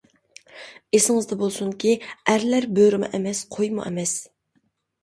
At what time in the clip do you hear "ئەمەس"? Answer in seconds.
3.13-3.45, 3.91-4.19